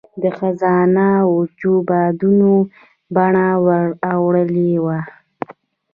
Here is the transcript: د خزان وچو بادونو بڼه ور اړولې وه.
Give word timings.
د 0.21 0.23
خزان 0.37 0.95
وچو 1.35 1.73
بادونو 1.89 2.53
بڼه 3.15 3.47
ور 3.65 3.87
اړولې 4.11 4.71
وه. 4.85 4.99